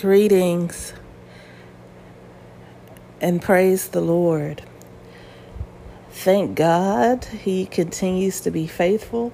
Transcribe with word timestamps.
Greetings 0.00 0.94
and 3.20 3.42
praise 3.42 3.88
the 3.88 4.00
Lord. 4.00 4.62
Thank 6.10 6.56
God 6.56 7.26
He 7.26 7.66
continues 7.66 8.40
to 8.40 8.50
be 8.50 8.66
faithful 8.66 9.30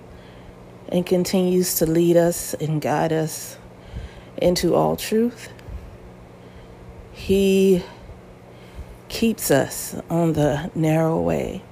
and 0.89 1.07
continues 1.07 1.77
to 1.77 1.87
lead 1.87 2.17
us 2.17 2.53
and 2.55 2.83
guide 2.83 3.13
us 3.13 3.59
into 4.39 4.75
all 4.75 4.97
truth. 4.97 5.51
He 7.13 7.85
keeps 9.09 9.53
us 9.53 9.95
on 10.11 10.33
the 10.33 10.73
narrow 10.75 11.21
way. 11.21 11.63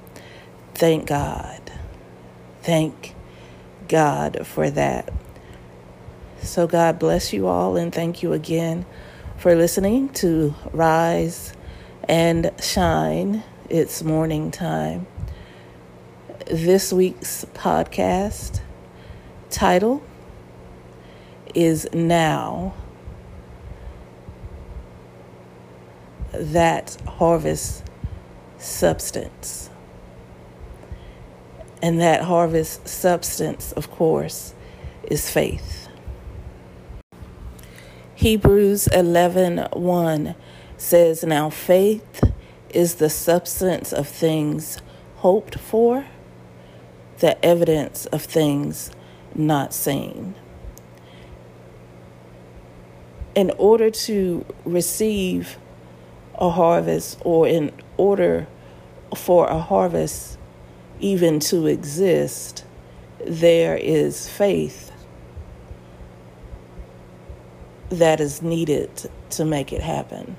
Thank 0.77 1.09
God. 1.09 1.73
Thank 2.63 3.17
God 3.89 4.47
for 4.47 4.71
that. 4.71 5.13
So, 6.45 6.67
God 6.67 6.99
bless 6.99 7.33
you 7.33 7.47
all 7.47 7.79
and 7.79 7.91
thank 7.91 8.23
you 8.23 8.35
again 8.35 8.85
for 9.39 9.55
listening 9.55 10.11
to 10.11 10.55
Rise 10.73 11.55
and 12.07 12.53
Shine. 12.63 13.43
It's 13.71 14.03
morning 14.03 14.51
time. 14.51 15.07
This 16.51 16.93
week's 16.93 17.47
podcast 17.55 18.61
title 19.49 20.03
is 21.55 21.89
Now 21.95 22.75
That 26.31 26.95
Harvest 27.09 27.85
Substance. 28.59 29.71
And 31.81 32.03
that 32.03 32.21
harvest 32.21 32.87
substance, 32.87 33.73
of 33.73 33.91
course, 33.91 34.55
is 35.11 35.31
faith. 35.31 35.84
Hebrews 38.25 38.87
11 38.87 39.69
1 39.71 40.35
says, 40.79 41.25
Now 41.25 41.51
faith 41.51 42.33
is 42.71 42.95
the 42.95 43.11
substance 43.11 43.93
of 43.93 44.09
things 44.09 44.79
hoped 45.17 45.59
for, 45.59 46.07
the 47.19 47.45
evidence 47.45 48.07
of 48.07 48.23
things 48.23 48.91
not 49.35 49.75
seen. 49.75 50.35
In 53.35 53.53
order 53.59 53.91
to 53.91 54.47
receive 54.65 55.59
a 56.37 56.49
harvest, 56.49 57.21
or 57.27 57.47
in 57.47 57.73
order 57.99 58.47
for 59.15 59.49
a 59.49 59.59
harvest 59.59 60.39
even 60.99 61.41
to 61.41 61.67
exist, 61.67 62.65
there 63.27 63.77
is 63.77 64.31
faith 64.31 64.84
that 67.95 68.21
is 68.21 68.43
needed 68.43 68.91
to 69.31 69.45
make 69.45 69.73
it 69.73 69.81
happen. 69.81 70.37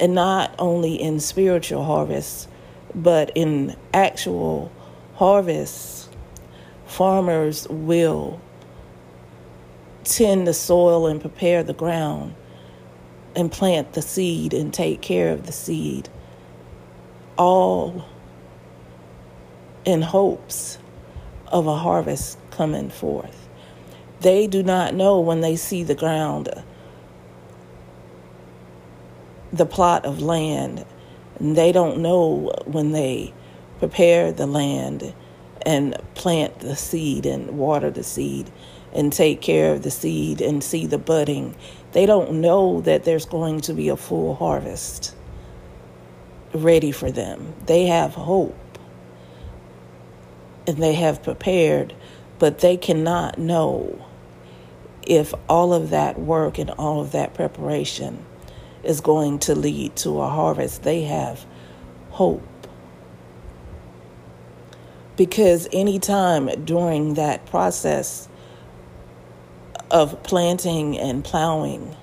And 0.00 0.14
not 0.14 0.54
only 0.58 0.94
in 1.00 1.20
spiritual 1.20 1.84
harvests, 1.84 2.48
but 2.94 3.30
in 3.34 3.76
actual 3.92 4.72
harvests, 5.14 6.08
farmers 6.86 7.66
will 7.68 8.40
tend 10.04 10.46
the 10.46 10.54
soil 10.54 11.06
and 11.06 11.20
prepare 11.20 11.62
the 11.62 11.74
ground 11.74 12.34
and 13.36 13.52
plant 13.52 13.92
the 13.92 14.02
seed 14.02 14.54
and 14.54 14.72
take 14.72 15.00
care 15.00 15.30
of 15.30 15.46
the 15.46 15.52
seed, 15.52 16.08
all 17.36 18.04
in 19.84 20.02
hopes 20.02 20.78
of 21.46 21.66
a 21.66 21.76
harvest 21.76 22.38
coming 22.50 22.90
forth. 22.90 23.48
They 24.20 24.46
do 24.46 24.62
not 24.62 24.94
know 24.94 25.20
when 25.20 25.40
they 25.40 25.56
see 25.56 25.82
the 25.82 25.94
ground, 25.94 26.50
the 29.52 29.66
plot 29.66 30.04
of 30.04 30.20
land. 30.20 30.84
And 31.38 31.56
they 31.56 31.72
don't 31.72 32.00
know 32.00 32.52
when 32.66 32.92
they 32.92 33.32
prepare 33.78 34.30
the 34.30 34.46
land 34.46 35.14
and 35.64 35.96
plant 36.14 36.60
the 36.60 36.76
seed 36.76 37.24
and 37.24 37.58
water 37.58 37.90
the 37.90 38.04
seed 38.04 38.50
and 38.92 39.12
take 39.12 39.40
care 39.40 39.72
of 39.72 39.82
the 39.82 39.90
seed 39.90 40.42
and 40.42 40.62
see 40.62 40.86
the 40.86 40.98
budding. 40.98 41.54
They 41.92 42.04
don't 42.04 42.40
know 42.40 42.82
that 42.82 43.04
there's 43.04 43.24
going 43.24 43.62
to 43.62 43.72
be 43.72 43.88
a 43.88 43.96
full 43.96 44.34
harvest 44.34 45.14
ready 46.52 46.92
for 46.92 47.10
them. 47.10 47.54
They 47.66 47.86
have 47.86 48.14
hope 48.14 48.56
and 50.66 50.76
they 50.76 50.94
have 50.94 51.22
prepared, 51.22 51.94
but 52.38 52.58
they 52.58 52.76
cannot 52.76 53.38
know 53.38 54.06
if 55.10 55.34
all 55.48 55.74
of 55.74 55.90
that 55.90 56.20
work 56.20 56.56
and 56.56 56.70
all 56.70 57.00
of 57.00 57.10
that 57.10 57.34
preparation 57.34 58.24
is 58.84 59.00
going 59.00 59.40
to 59.40 59.56
lead 59.56 59.96
to 59.96 60.20
a 60.20 60.28
harvest, 60.28 60.84
they 60.84 61.02
have 61.02 61.44
hope. 62.10 62.46
Because 65.16 65.66
anytime 65.72 66.46
during 66.64 67.14
that 67.14 67.44
process 67.46 68.28
of 69.90 70.22
planting 70.22 70.96
and 70.96 71.24
plowing, 71.24 71.96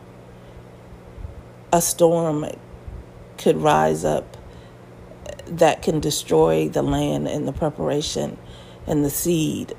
a 1.72 1.82
storm 1.82 2.46
could 3.38 3.56
rise 3.56 4.04
up 4.04 4.36
that 5.46 5.82
can 5.82 6.02
destroy 6.02 6.68
the 6.68 6.82
land 6.82 7.30
and 7.30 7.48
the 7.48 7.54
preparation 7.54 8.38
and 8.86 9.06
the 9.06 9.10
seed 9.10 9.74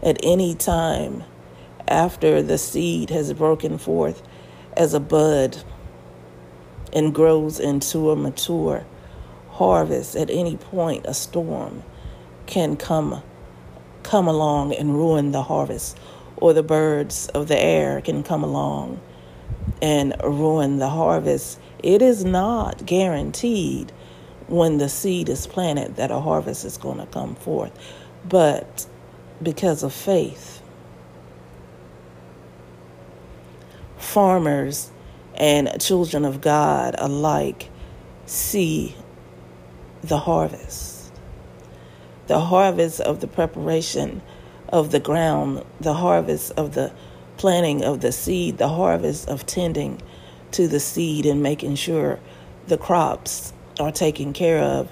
at 0.00 0.16
any 0.22 0.54
time 0.54 1.24
after 1.88 2.42
the 2.42 2.58
seed 2.58 3.10
has 3.10 3.32
broken 3.32 3.78
forth 3.78 4.22
as 4.76 4.94
a 4.94 5.00
bud 5.00 5.62
and 6.92 7.14
grows 7.14 7.58
into 7.60 8.10
a 8.10 8.16
mature 8.16 8.84
harvest 9.50 10.16
at 10.16 10.30
any 10.30 10.56
point 10.56 11.04
a 11.06 11.14
storm 11.14 11.82
can 12.46 12.76
come 12.76 13.22
come 14.02 14.28
along 14.28 14.72
and 14.74 14.94
ruin 14.94 15.32
the 15.32 15.42
harvest 15.42 15.98
or 16.36 16.52
the 16.52 16.62
birds 16.62 17.28
of 17.28 17.48
the 17.48 17.58
air 17.58 18.00
can 18.00 18.22
come 18.22 18.44
along 18.44 19.00
and 19.82 20.14
ruin 20.22 20.78
the 20.78 20.88
harvest. 20.88 21.58
It 21.82 22.02
is 22.02 22.24
not 22.24 22.86
guaranteed 22.86 23.92
when 24.46 24.78
the 24.78 24.88
seed 24.88 25.28
is 25.28 25.46
planted 25.46 25.96
that 25.96 26.10
a 26.10 26.20
harvest 26.20 26.64
is 26.64 26.78
going 26.78 26.98
to 26.98 27.06
come 27.06 27.34
forth 27.34 27.72
but 28.28 28.86
because 29.42 29.82
of 29.82 29.92
faith 29.92 30.55
farmers 34.16 34.90
and 35.34 35.78
children 35.78 36.24
of 36.24 36.40
God 36.40 36.94
alike 36.96 37.68
see 38.24 38.96
the 40.00 40.16
harvest. 40.16 41.12
The 42.26 42.40
harvest 42.40 43.00
of 43.00 43.20
the 43.20 43.26
preparation 43.26 44.22
of 44.70 44.90
the 44.90 45.00
ground, 45.00 45.66
the 45.82 45.92
harvest 45.92 46.52
of 46.52 46.74
the 46.74 46.94
planting 47.36 47.84
of 47.84 48.00
the 48.00 48.10
seed, 48.10 48.56
the 48.56 48.70
harvest 48.70 49.28
of 49.28 49.44
tending 49.44 50.00
to 50.52 50.66
the 50.66 50.80
seed 50.80 51.26
and 51.26 51.42
making 51.42 51.74
sure 51.74 52.18
the 52.68 52.78
crops 52.78 53.52
are 53.78 53.92
taken 53.92 54.32
care 54.32 54.62
of 54.62 54.90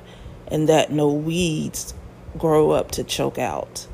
and 0.48 0.68
that 0.68 0.92
no 0.92 1.10
weeds 1.10 1.94
grow 2.36 2.72
up 2.72 2.90
to 2.90 3.02
choke 3.02 3.38
out 3.38 3.86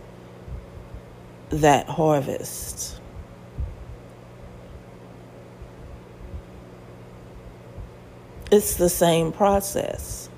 that 1.51 1.89
harvest. 1.89 3.00
It's 8.51 8.75
the 8.77 8.89
same 8.89 9.33
process. 9.33 10.29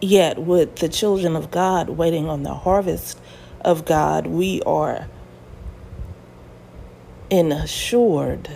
Yet, 0.00 0.38
with 0.38 0.76
the 0.76 0.88
children 0.88 1.36
of 1.36 1.50
God 1.50 1.90
waiting 1.90 2.28
on 2.28 2.42
the 2.42 2.54
harvest 2.54 3.18
of 3.62 3.84
God, 3.84 4.26
we 4.26 4.62
are 4.62 5.08
assured 7.30 8.50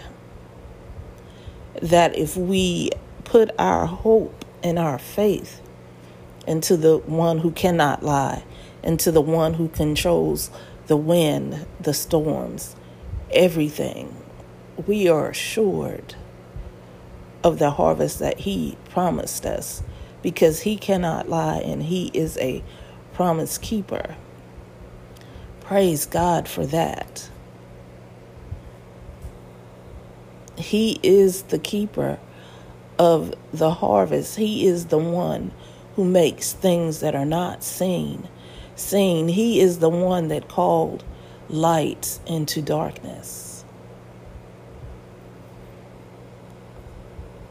that 1.82 2.16
if 2.16 2.36
we 2.36 2.90
put 3.24 3.50
our 3.58 3.86
hope 3.86 4.44
and 4.62 4.78
our 4.78 4.98
faith 4.98 5.60
into 6.46 6.76
the 6.76 6.98
one 6.98 7.38
who 7.38 7.50
cannot 7.50 8.02
lie, 8.02 8.44
into 8.82 9.10
the 9.12 9.20
one 9.20 9.54
who 9.54 9.68
controls 9.68 10.50
the 10.86 10.96
wind, 10.96 11.66
the 11.80 11.94
storms, 11.94 12.76
everything, 13.32 14.14
we 14.86 15.08
are 15.08 15.30
assured 15.30 16.14
of 17.42 17.58
the 17.58 17.72
harvest 17.72 18.18
that 18.18 18.40
He 18.40 18.76
promised 18.90 19.44
us 19.46 19.82
because 20.22 20.62
He 20.62 20.76
cannot 20.76 21.28
lie 21.28 21.58
and 21.58 21.82
He 21.82 22.10
is 22.14 22.36
a 22.38 22.62
promise 23.12 23.58
keeper. 23.58 24.16
Praise 25.60 26.06
God 26.06 26.48
for 26.48 26.66
that. 26.66 27.28
He 30.56 30.98
is 31.02 31.42
the 31.42 31.58
keeper 31.58 32.18
of 32.98 33.34
the 33.52 33.70
harvest. 33.70 34.36
He 34.36 34.66
is 34.66 34.86
the 34.86 34.98
one 34.98 35.52
who 35.94 36.04
makes 36.04 36.52
things 36.52 37.00
that 37.00 37.14
are 37.14 37.24
not 37.24 37.62
seen 37.62 38.28
seen. 38.78 39.28
He 39.28 39.60
is 39.60 39.78
the 39.78 39.88
one 39.88 40.28
that 40.28 40.48
called 40.48 41.04
light 41.48 42.18
into 42.26 42.62
darkness. 42.62 43.47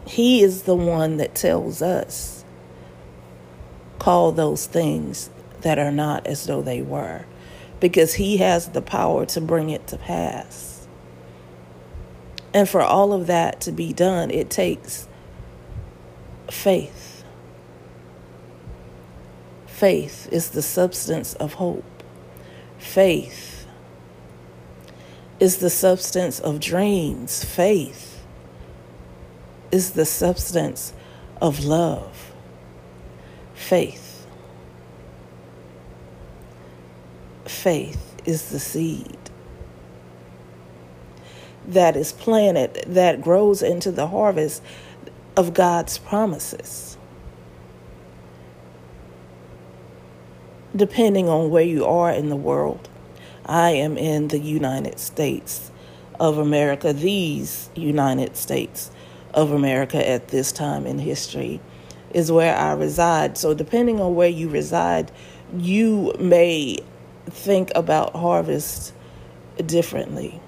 He 0.07 0.41
is 0.41 0.63
the 0.63 0.75
one 0.75 1.17
that 1.17 1.35
tells 1.35 1.81
us, 1.81 2.45
call 3.99 4.31
those 4.31 4.65
things 4.65 5.29
that 5.61 5.77
are 5.77 5.91
not 5.91 6.25
as 6.25 6.45
though 6.45 6.61
they 6.61 6.81
were, 6.81 7.25
because 7.79 8.13
He 8.13 8.37
has 8.37 8.69
the 8.69 8.81
power 8.81 9.25
to 9.27 9.41
bring 9.41 9.69
it 9.69 9.87
to 9.87 9.97
pass. 9.97 10.87
And 12.53 12.69
for 12.69 12.81
all 12.81 13.11
of 13.13 13.27
that 13.27 13.61
to 13.61 13.71
be 13.71 13.91
done, 13.91 14.31
it 14.31 14.49
takes 14.49 15.07
faith. 16.49 17.23
Faith 19.65 20.27
is 20.31 20.51
the 20.51 20.61
substance 20.61 21.33
of 21.35 21.55
hope. 21.55 21.83
Faith 22.79 23.67
is 25.39 25.57
the 25.57 25.69
substance 25.69 26.39
of 26.39 26.59
dreams. 26.59 27.43
Faith 27.43 28.06
is 29.71 29.91
the 29.91 30.05
substance 30.05 30.93
of 31.41 31.65
love. 31.65 32.31
Faith. 33.53 34.25
Faith 37.45 38.15
is 38.25 38.49
the 38.49 38.59
seed 38.59 39.17
that 41.67 41.97
is 41.97 42.13
planted, 42.13 42.83
that 42.87 43.21
grows 43.21 43.61
into 43.61 43.91
the 43.91 44.07
harvest 44.07 44.63
of 45.35 45.53
God's 45.53 45.97
promises. 45.97 46.97
Depending 50.75 51.27
on 51.27 51.49
where 51.49 51.63
you 51.63 51.85
are 51.85 52.11
in 52.11 52.29
the 52.29 52.35
world, 52.35 52.87
I 53.45 53.71
am 53.71 53.97
in 53.97 54.29
the 54.29 54.39
United 54.39 54.99
States 54.99 55.71
of 56.19 56.37
America, 56.37 56.93
these 56.93 57.69
United 57.75 58.37
States 58.37 58.91
of 59.37 59.51
America 59.51 60.05
at 60.09 60.29
this 60.29 60.51
time 60.51 60.87
in 60.87 60.97
history 60.97 61.61
is 62.11 62.31
where 62.31 62.57
I 62.57 62.73
reside. 62.73 63.37
So, 63.37 63.53
depending 63.53 64.01
on 64.01 64.15
where 64.15 64.27
you 64.27 64.49
reside, 64.49 65.11
you 65.55 66.13
may 66.19 66.79
think 67.25 67.71
about 67.75 68.15
harvest 68.15 68.93
differently. 69.63 70.41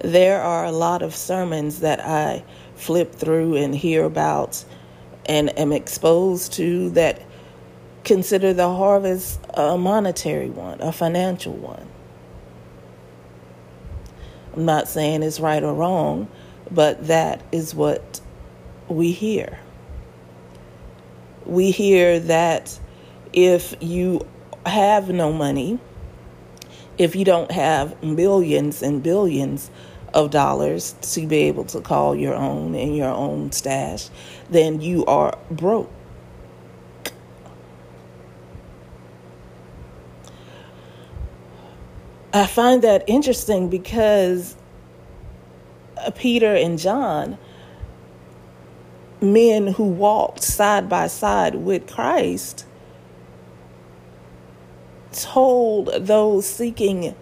There 0.00 0.40
are 0.40 0.66
a 0.66 0.72
lot 0.72 1.00
of 1.00 1.16
sermons 1.16 1.80
that 1.80 2.04
I 2.04 2.44
flip 2.76 3.14
through 3.14 3.56
and 3.56 3.74
hear 3.74 4.04
about 4.04 4.62
and 5.26 5.58
am 5.58 5.72
exposed 5.72 6.52
to 6.54 6.90
that 6.90 7.22
consider 8.04 8.52
the 8.52 8.68
harvest 8.68 9.40
a 9.54 9.78
monetary 9.78 10.50
one, 10.50 10.80
a 10.82 10.92
financial 10.92 11.54
one. 11.54 11.88
I'm 14.54 14.66
not 14.66 14.86
saying 14.86 15.22
it's 15.22 15.40
right 15.40 15.62
or 15.62 15.72
wrong, 15.72 16.28
but 16.70 17.06
that 17.06 17.42
is 17.52 17.74
what 17.74 18.20
we 18.88 19.12
hear. 19.12 19.58
We 21.46 21.70
hear 21.70 22.20
that 22.20 22.78
if 23.32 23.74
you 23.80 24.26
have 24.66 25.08
no 25.08 25.32
money, 25.32 25.78
if 26.98 27.14
you 27.14 27.24
don't 27.24 27.50
have 27.50 28.02
millions 28.02 28.82
and 28.82 29.02
billions 29.02 29.70
of 30.14 30.30
dollars 30.30 30.94
to 31.02 31.26
be 31.26 31.36
able 31.44 31.64
to 31.64 31.80
call 31.80 32.14
your 32.14 32.34
own 32.34 32.74
in 32.74 32.94
your 32.94 33.10
own 33.10 33.52
stash, 33.52 34.08
then 34.50 34.80
you 34.80 35.04
are 35.06 35.36
broke. 35.50 35.90
I 42.32 42.46
find 42.46 42.82
that 42.82 43.04
interesting 43.06 43.68
because 43.70 44.54
Uh, 46.04 46.10
Peter 46.10 46.54
and 46.54 46.78
John, 46.78 47.38
men 49.20 49.66
who 49.66 49.84
walked 49.84 50.42
side 50.42 50.88
by 50.88 51.06
side 51.08 51.56
with 51.56 51.86
Christ, 51.86 52.66
told 55.12 55.88
those 55.98 56.46
seeking 56.46 57.14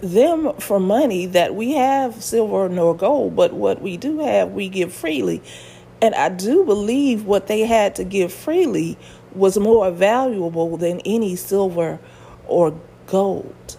them 0.00 0.52
for 0.58 0.80
money 0.80 1.26
that 1.26 1.54
we 1.54 1.72
have 1.72 2.22
silver 2.22 2.68
nor 2.68 2.96
gold, 2.96 3.36
but 3.36 3.52
what 3.52 3.82
we 3.82 3.96
do 3.96 4.20
have, 4.20 4.52
we 4.52 4.68
give 4.68 4.92
freely. 4.92 5.42
And 6.00 6.14
I 6.14 6.30
do 6.30 6.64
believe 6.64 7.26
what 7.26 7.46
they 7.46 7.60
had 7.60 7.94
to 7.96 8.04
give 8.04 8.32
freely 8.32 8.96
was 9.34 9.58
more 9.58 9.90
valuable 9.90 10.76
than 10.76 11.00
any 11.00 11.36
silver 11.36 11.98
or 12.46 12.78
gold. 13.06 13.76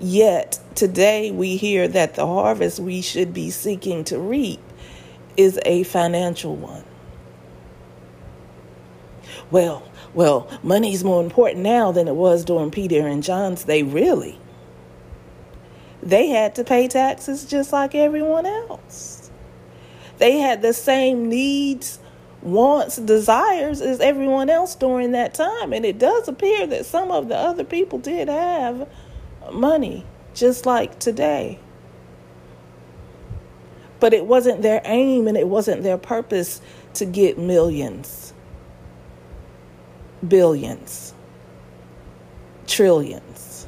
Yet 0.00 0.58
today 0.74 1.30
we 1.30 1.58
hear 1.58 1.86
that 1.86 2.14
the 2.14 2.26
harvest 2.26 2.80
we 2.80 3.02
should 3.02 3.34
be 3.34 3.50
seeking 3.50 4.02
to 4.04 4.18
reap 4.18 4.60
is 5.36 5.60
a 5.66 5.82
financial 5.82 6.56
one. 6.56 6.84
Well, 9.50 9.82
well, 10.14 10.48
money's 10.62 11.04
more 11.04 11.22
important 11.22 11.62
now 11.62 11.92
than 11.92 12.08
it 12.08 12.14
was 12.14 12.44
during 12.44 12.70
Peter 12.70 13.06
and 13.06 13.22
John's 13.22 13.64
day, 13.64 13.82
really. 13.82 14.38
They 16.02 16.28
had 16.28 16.54
to 16.54 16.64
pay 16.64 16.88
taxes 16.88 17.44
just 17.44 17.70
like 17.70 17.94
everyone 17.94 18.46
else. 18.46 19.30
They 20.16 20.38
had 20.38 20.62
the 20.62 20.72
same 20.72 21.28
needs, 21.28 21.98
wants, 22.40 22.96
desires 22.96 23.82
as 23.82 24.00
everyone 24.00 24.48
else 24.48 24.74
during 24.74 25.12
that 25.12 25.34
time. 25.34 25.74
And 25.74 25.84
it 25.84 25.98
does 25.98 26.26
appear 26.26 26.66
that 26.68 26.86
some 26.86 27.10
of 27.10 27.28
the 27.28 27.36
other 27.36 27.64
people 27.64 27.98
did 27.98 28.28
have 28.28 28.88
money, 29.52 30.04
just 30.34 30.66
like 30.66 30.98
today. 30.98 31.58
But 33.98 34.14
it 34.14 34.26
wasn't 34.26 34.62
their 34.62 34.80
aim 34.84 35.28
and 35.28 35.36
it 35.36 35.48
wasn't 35.48 35.82
their 35.82 35.98
purpose 35.98 36.60
to 36.94 37.04
get 37.04 37.38
millions 37.38 38.30
billions, 40.26 41.14
trillions. 42.66 43.66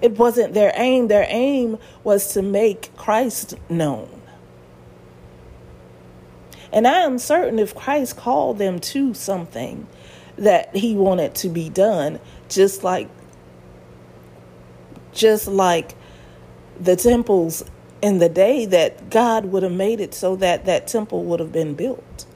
It 0.00 0.18
wasn't 0.18 0.54
their 0.54 0.72
aim. 0.74 1.08
Their 1.08 1.26
aim 1.28 1.78
was 2.02 2.32
to 2.34 2.42
make 2.42 2.94
Christ 2.96 3.54
known. 3.68 4.08
And 6.72 6.86
I 6.86 7.00
am 7.00 7.18
certain 7.18 7.58
if 7.58 7.74
Christ 7.74 8.16
called 8.16 8.58
them 8.58 8.80
to 8.80 9.14
something 9.14 9.86
that 10.36 10.74
he 10.74 10.94
wanted 10.94 11.34
to 11.36 11.48
be 11.48 11.68
done, 11.68 12.18
just 12.48 12.82
like 12.82 13.08
just 15.14 15.48
like 15.48 15.94
the 16.78 16.96
temples 16.96 17.64
in 18.02 18.18
the 18.18 18.28
day 18.28 18.66
that 18.66 19.10
God 19.10 19.46
would 19.46 19.62
have 19.62 19.72
made 19.72 20.00
it 20.00 20.12
so 20.12 20.36
that 20.36 20.66
that 20.66 20.86
temple 20.86 21.24
would 21.24 21.40
have 21.40 21.52
been 21.52 21.74
built 21.74 22.26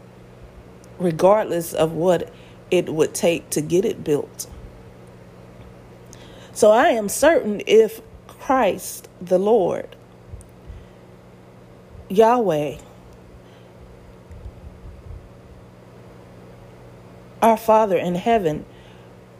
regardless 0.99 1.73
of 1.73 1.93
what 1.93 2.33
it 2.71 2.89
would 2.89 3.15
take 3.15 3.49
to 3.51 3.61
get 3.61 3.85
it 3.85 4.05
built. 4.05 4.47
So 6.53 6.71
I 6.71 6.89
am 6.89 7.09
certain 7.09 7.63
if 7.67 8.01
Christ, 8.27 9.09
the 9.21 9.39
Lord, 9.39 9.95
Yahweh, 12.09 12.79
our 17.43 17.57
Father 17.57 17.97
in 17.97 18.17
heaven, 18.17 18.65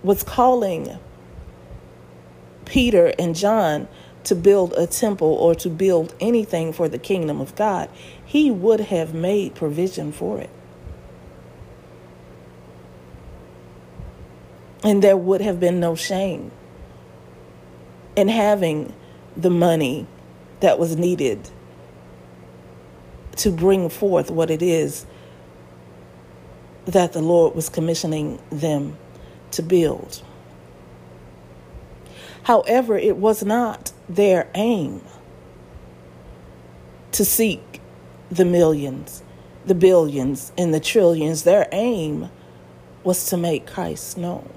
was 0.03 0.23
calling 0.23 0.99
Peter 2.69 3.13
and 3.19 3.35
John 3.35 3.89
to 4.25 4.35
build 4.35 4.75
a 4.75 4.87
temple 4.87 5.29
or 5.29 5.55
to 5.57 5.71
build 5.71 6.15
anything 6.21 6.73
for 6.73 6.89
the 6.89 6.99
kingdom 6.99 7.41
of 7.41 7.55
God, 7.57 7.89
he 8.25 8.51
would 8.51 8.81
have 8.81 9.15
made 9.15 9.55
provision 9.55 10.13
for 10.13 10.39
it. 10.39 10.51
And 14.85 15.03
there 15.03 15.17
would 15.17 15.41
have 15.41 15.59
been 15.59 15.81
no 15.81 15.95
shame 15.95 16.51
in 18.17 18.29
having 18.29 18.93
the 19.37 19.51
money 19.51 20.07
that 20.61 20.79
was 20.79 20.97
needed 20.97 21.51
to 23.37 23.51
bring 23.51 23.89
forth 23.89 24.31
what 24.31 24.51
it 24.51 24.63
is 24.63 25.07
that 26.87 27.13
the 27.13 27.23
Lord 27.23 27.55
was 27.55 27.69
commissioning 27.69 28.41
them 28.51 28.97
to 29.53 29.63
build. 29.63 30.23
However, 32.49 32.97
it 32.97 33.19
was 33.19 33.45
not 33.45 33.93
their 34.09 34.49
aim 34.55 35.03
to 37.13 37.23
seek 37.23 37.83
the 38.31 38.47
millions, 38.47 39.23
the 39.67 39.75
billions, 39.75 40.51
and 40.57 40.73
the 40.73 40.81
trillions. 40.81 41.43
Their 41.43 41.69
aim 41.73 42.31
was 43.05 43.27
to 43.27 43.37
make 43.37 43.67
Christ 43.67 44.17
known. 44.17 44.49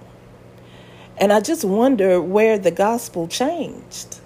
And 1.18 1.34
I 1.34 1.42
just 1.42 1.66
wonder 1.66 2.22
where 2.22 2.58
the 2.58 2.72
gospel 2.72 3.28
changed 3.28 4.22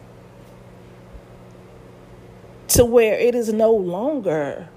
to 2.67 2.85
where 2.85 3.17
it 3.17 3.33
is 3.33 3.51
no 3.51 3.71
longer 3.71 4.69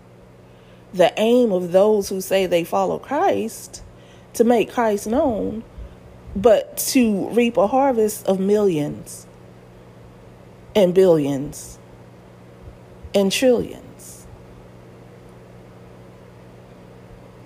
the 0.94 1.12
aim 1.20 1.52
of 1.52 1.72
those 1.72 2.08
who 2.08 2.22
say 2.22 2.46
they 2.46 2.64
follow 2.64 2.98
Christ 2.98 3.82
to 4.32 4.44
make 4.44 4.72
Christ 4.72 5.06
known, 5.06 5.62
but 6.34 6.76
to 6.76 7.28
reap 7.30 7.56
a 7.56 7.66
harvest 7.66 8.26
of 8.26 8.38
millions 8.38 9.26
and 10.74 10.94
billions 10.94 11.78
and 13.14 13.32
trillions. 13.32 14.26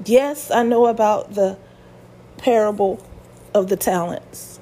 Yes, 0.05 0.51
I 0.51 0.63
know 0.65 0.87
about 0.87 1.35
the 1.35 1.57
parable 2.39 3.05
of 3.55 3.69
the 3.69 3.77
talents 3.77 4.59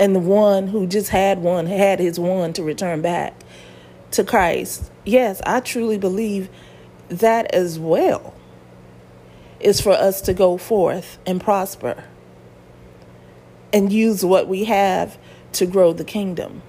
and 0.00 0.14
the 0.14 0.20
one 0.20 0.68
who 0.68 0.86
just 0.86 1.10
had 1.10 1.38
one 1.40 1.66
had 1.66 2.00
his 2.00 2.18
one 2.18 2.52
to 2.54 2.62
return 2.62 3.02
back 3.02 3.34
to 4.12 4.24
Christ. 4.24 4.90
Yes, 5.04 5.40
I 5.44 5.60
truly 5.60 5.98
believe 5.98 6.48
that 7.08 7.52
as 7.54 7.78
well 7.78 8.34
is 9.60 9.80
for 9.80 9.92
us 9.92 10.20
to 10.22 10.34
go 10.34 10.56
forth 10.56 11.18
and 11.26 11.40
prosper 11.40 12.04
and 13.74 13.92
use 13.92 14.24
what 14.24 14.46
we 14.46 14.64
have 14.64 15.18
to 15.52 15.66
grow 15.66 15.92
the 15.92 16.04
kingdom. 16.04 16.62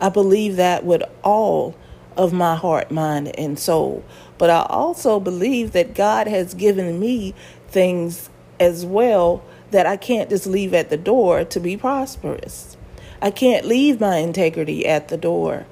I 0.00 0.08
believe 0.08 0.56
that 0.56 0.84
with 0.84 1.02
all 1.22 1.76
of 2.16 2.32
my 2.32 2.56
heart, 2.56 2.90
mind, 2.90 3.28
and 3.38 3.56
soul. 3.56 4.04
But 4.36 4.50
I 4.50 4.66
also 4.68 5.20
believe 5.20 5.70
that 5.72 5.94
God 5.94 6.26
has 6.26 6.54
given 6.54 6.98
me 6.98 7.34
things 7.68 8.30
as 8.58 8.84
well 8.84 9.44
that 9.70 9.86
I 9.86 9.96
can't 9.96 10.28
just 10.28 10.46
leave 10.46 10.74
at 10.74 10.90
the 10.90 10.96
door 10.96 11.44
to 11.44 11.60
be 11.60 11.76
prosperous. 11.76 12.76
I 13.22 13.30
can't 13.30 13.66
leave 13.66 14.00
my 14.00 14.16
integrity 14.16 14.86
at 14.86 15.06
the 15.06 15.16
door 15.16 15.66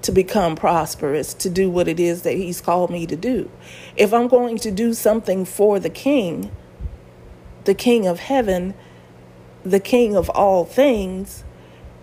to 0.00 0.12
become 0.12 0.56
prosperous, 0.56 1.34
to 1.34 1.50
do 1.50 1.68
what 1.68 1.86
it 1.86 2.00
is 2.00 2.22
that 2.22 2.34
He's 2.34 2.62
called 2.62 2.88
me 2.88 3.06
to 3.06 3.16
do. 3.16 3.50
If 3.94 4.14
I'm 4.14 4.28
going 4.28 4.56
to 4.58 4.70
do 4.70 4.94
something 4.94 5.44
for 5.44 5.78
the 5.78 5.90
King, 5.90 6.50
the 7.68 7.74
King 7.74 8.06
of 8.06 8.18
heaven, 8.18 8.72
the 9.62 9.78
King 9.78 10.16
of 10.16 10.30
all 10.30 10.64
things, 10.64 11.44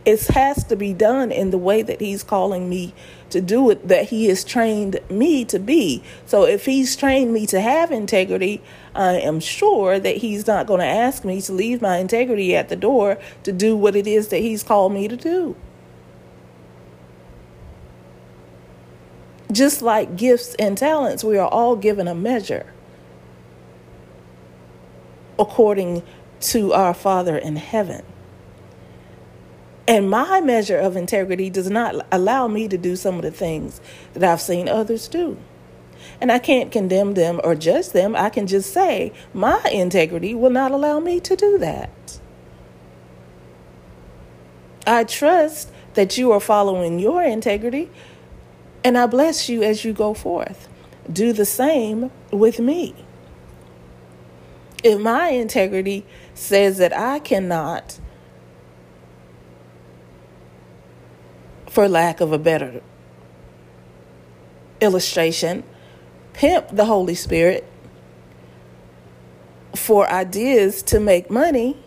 it 0.06 0.22
has 0.28 0.64
to 0.66 0.76
be 0.76 0.94
done 0.94 1.32
in 1.32 1.50
the 1.50 1.58
way 1.58 1.82
that 1.82 2.00
he's 2.00 2.22
calling 2.22 2.70
me 2.70 2.94
to 3.32 3.42
do 3.42 3.72
it 3.72 3.88
that 3.88 4.10
he 4.10 4.28
has 4.28 4.44
trained 4.44 5.00
me 5.10 5.44
to 5.46 5.58
be. 5.58 6.04
So 6.28 6.44
if 6.44 6.68
he's 6.68 6.96
trained 6.96 7.34
me 7.34 7.48
to 7.48 7.60
have 7.60 7.92
integrity 7.92 8.62
i 8.94 9.14
am 9.14 9.40
sure 9.40 9.98
that 9.98 10.18
he's 10.18 10.46
not 10.46 10.68
going 10.68 10.82
to 10.82 10.86
ask 10.86 11.26
me 11.26 11.42
to 11.42 11.52
leave 11.52 11.82
my 11.82 11.98
integrity 11.98 12.56
at 12.56 12.70
the 12.70 12.76
door 12.76 13.18
to 13.42 13.52
do 13.52 13.76
what 13.76 13.96
it 13.96 14.06
is 14.06 14.28
that 14.28 14.38
he's 14.38 14.62
called 14.62 14.94
me 14.94 15.08
to 15.08 15.18
do. 15.18 15.56
Just 19.52 19.82
like 19.82 20.16
gifts 20.16 20.54
and 20.60 20.78
talents 20.78 21.24
we 21.24 21.40
are 21.40 21.50
all 21.50 21.76
given 21.76 22.08
a 22.08 22.14
measure 22.14 22.68
according 25.40 26.04
to 26.40 26.74
our 26.74 26.94
father 26.94 27.38
in 27.38 27.56
heaven 27.56 28.04
and 29.88 30.10
my 30.10 30.42
measure 30.42 30.78
of 30.78 30.96
integrity 30.96 31.50
does 31.50 31.70
not 31.70 32.06
allow 32.12 32.48
me 32.48 32.68
to 32.68 32.78
do 32.78 32.96
some 32.96 33.16
of 33.16 33.22
the 33.22 33.32
things 33.32 33.80
that 34.14 34.24
I've 34.24 34.42
seen 34.42 34.68
others 34.68 35.08
do. 35.08 35.38
And 36.20 36.32
I 36.32 36.40
can't 36.40 36.72
condemn 36.72 37.14
them 37.14 37.40
or 37.44 37.56
judge 37.56 37.90
them. 37.90 38.16
I 38.16 38.30
can 38.30 38.48
just 38.48 38.74
say 38.74 39.14
my 39.34 39.62
integrity 39.72 40.34
will 40.34 40.50
not 40.50 40.72
allow 40.72 41.00
me 41.00 41.20
to 41.22 41.36
do 41.36 41.58
that. 41.60 42.20
I 44.88 45.04
trust 45.04 45.72
that 45.94 46.18
you 46.18 46.32
are 46.32 46.40
following 46.40 47.00
your 47.00 47.24
integrity, 47.24 47.90
and 48.84 48.98
I 48.98 49.08
bless 49.08 49.50
you 49.50 49.64
as 49.64 49.84
you 49.84 49.94
go 49.94 50.14
forth. 50.14 50.68
Do 51.12 51.34
the 51.34 51.46
same 51.46 52.12
with 52.32 52.60
me. 52.60 53.05
If 54.86 55.00
my 55.00 55.30
integrity 55.30 56.06
says 56.36 56.78
that 56.78 56.96
I 56.96 57.18
cannot 57.18 58.00
for 61.68 61.90
lack 61.90 62.22
of 62.22 62.32
a 62.32 62.38
better 62.38 62.84
illustration, 64.80 65.64
pimp 66.34 66.68
the 66.72 66.86
Holy 66.86 67.16
Spirit 67.16 67.66
for 69.74 70.08
ideas 70.08 70.84
to 70.84 71.00
make 71.00 71.32
money, 71.32 71.78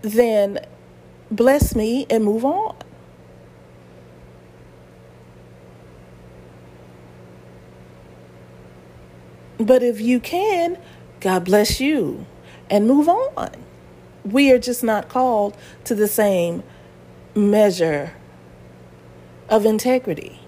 then 0.00 0.58
bless 1.30 1.76
me 1.76 2.06
and 2.08 2.24
move 2.24 2.46
on. 2.46 2.76
But 9.58 9.82
if 9.82 10.00
you 10.00 10.18
can, 10.18 10.78
God 11.20 11.44
bless 11.44 11.80
you 11.80 12.26
and 12.70 12.86
move 12.86 13.08
on. 13.08 13.50
We 14.24 14.50
are 14.52 14.58
just 14.58 14.82
not 14.82 15.08
called 15.08 15.56
to 15.84 15.94
the 15.94 16.08
same 16.08 16.62
measure 17.34 18.14
of 19.48 19.66
integrity. 19.66 20.40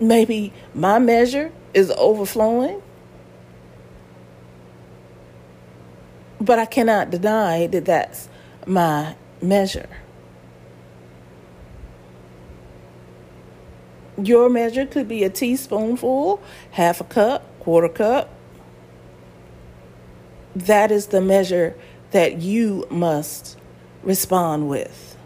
Maybe 0.00 0.52
my 0.74 0.98
measure 0.98 1.52
is 1.74 1.90
overflowing, 1.92 2.82
but 6.40 6.58
I 6.58 6.66
cannot 6.66 7.10
deny 7.10 7.66
that 7.68 7.84
that's 7.84 8.28
my 8.66 9.16
measure. 9.40 9.88
Your 14.22 14.48
measure 14.48 14.86
could 14.86 15.08
be 15.08 15.24
a 15.24 15.30
teaspoonful, 15.30 16.40
half 16.72 17.00
a 17.00 17.04
cup, 17.04 17.44
quarter 17.60 17.88
cup. 17.88 18.28
That 20.54 20.90
is 20.90 21.06
the 21.06 21.20
measure 21.20 21.74
that 22.10 22.40
you 22.42 22.86
must 22.90 23.56
respond 24.02 24.68
with. 24.68 25.16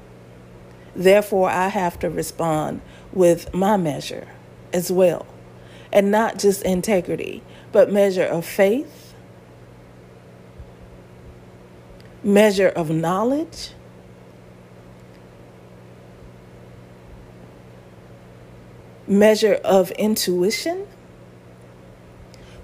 Therefore, 0.94 1.50
I 1.50 1.68
have 1.68 1.98
to 2.00 2.10
respond 2.10 2.80
with 3.12 3.52
my 3.52 3.76
measure 3.76 4.28
as 4.72 4.90
well. 4.90 5.26
And 5.92 6.10
not 6.10 6.38
just 6.38 6.62
integrity, 6.62 7.42
but 7.72 7.92
measure 7.92 8.24
of 8.24 8.44
faith, 8.44 9.14
measure 12.22 12.68
of 12.68 12.90
knowledge, 12.90 13.70
measure 19.06 19.54
of 19.64 19.90
intuition. 19.92 20.86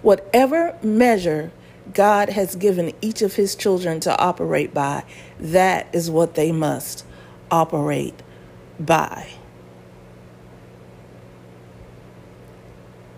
Whatever 0.03 0.77
measure 0.83 1.53
God 1.95 2.31
has 2.31 2.57
given 2.57 2.93
each 3.01 3.23
of 3.23 3.35
his 3.35 3.55
children 3.55 4.01
to 4.01 4.19
operate 4.19 4.73
by, 4.73 5.05
that 5.39 5.93
is 5.93 6.11
what 6.11 6.35
they 6.35 6.53
must 6.53 7.05
operate 7.51 8.23
by. 8.79 9.29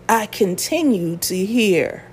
I 0.07 0.27
continue 0.27 1.17
to 1.17 1.45
hear 1.45 2.05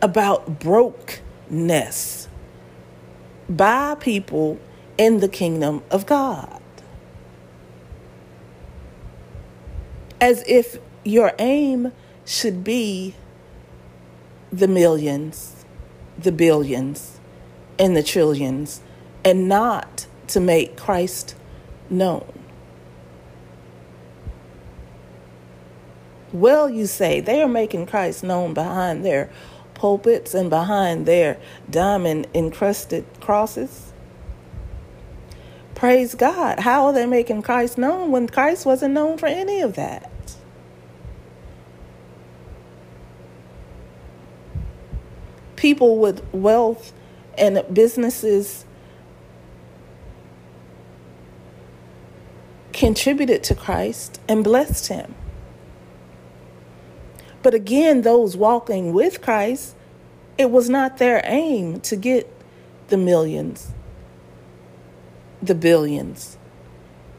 about 0.00 0.60
brokenness 0.60 2.28
by 3.48 3.94
people 3.96 4.58
in 4.96 5.20
the 5.20 5.28
kingdom 5.28 5.82
of 5.90 6.06
God. 6.06 6.60
As 10.20 10.42
if 10.46 10.78
your 11.04 11.32
aim 11.38 11.92
should 12.24 12.64
be 12.64 13.14
the 14.58 14.68
millions, 14.68 15.64
the 16.16 16.30
billions, 16.30 17.18
and 17.78 17.96
the 17.96 18.02
trillions 18.02 18.80
and 19.24 19.48
not 19.48 20.06
to 20.28 20.38
make 20.38 20.76
Christ 20.76 21.34
known. 21.90 22.24
Well, 26.32 26.68
you 26.68 26.86
say 26.86 27.20
they 27.20 27.42
are 27.42 27.48
making 27.48 27.86
Christ 27.86 28.22
known 28.22 28.54
behind 28.54 29.04
their 29.04 29.30
pulpits 29.74 30.34
and 30.34 30.50
behind 30.50 31.06
their 31.06 31.38
diamond 31.68 32.26
encrusted 32.34 33.04
crosses. 33.20 33.92
Praise 35.74 36.14
God. 36.14 36.60
How 36.60 36.86
are 36.86 36.92
they 36.92 37.06
making 37.06 37.42
Christ 37.42 37.76
known 37.76 38.10
when 38.10 38.28
Christ 38.28 38.66
wasn't 38.66 38.94
known 38.94 39.18
for 39.18 39.26
any 39.26 39.60
of 39.60 39.74
that? 39.74 40.10
People 45.64 45.96
with 45.96 46.22
wealth 46.34 46.92
and 47.38 47.64
businesses 47.72 48.66
contributed 52.74 53.42
to 53.44 53.54
Christ 53.54 54.20
and 54.28 54.44
blessed 54.44 54.88
him. 54.88 55.14
But 57.42 57.54
again, 57.54 58.02
those 58.02 58.36
walking 58.36 58.92
with 58.92 59.22
Christ, 59.22 59.74
it 60.36 60.50
was 60.50 60.68
not 60.68 60.98
their 60.98 61.22
aim 61.24 61.80
to 61.80 61.96
get 61.96 62.30
the 62.88 62.98
millions, 62.98 63.72
the 65.40 65.54
billions, 65.54 66.36